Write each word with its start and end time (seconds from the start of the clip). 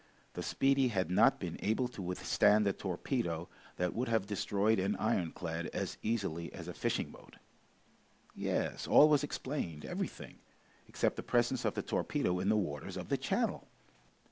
The 0.33 0.41
"Speedy" 0.41 0.87
had 0.87 1.11
not 1.11 1.39
been 1.39 1.59
able 1.59 1.87
to 1.89 2.01
withstand 2.01 2.65
a 2.65 2.73
torpedo 2.73 3.47
that 3.75 3.93
would 3.93 4.07
have 4.07 4.25
destroyed 4.25 4.79
an 4.79 4.95
ironclad 4.95 5.67
as 5.75 5.99
easily 6.01 6.51
as 6.53 6.67
a 6.67 6.73
fishing 6.73 7.11
boat! 7.11 7.35
Yes! 8.33 8.87
all 8.87 9.07
was 9.07 9.23
explained, 9.23 9.85
everything 9.85 10.39
except 10.87 11.17
the 11.17 11.21
presence 11.21 11.65
of 11.65 11.75
the 11.75 11.83
torpedo 11.83 12.39
in 12.39 12.49
the 12.49 12.57
waters 12.57 12.97
of 12.97 13.09
the 13.09 13.15
channel! 13.17 13.67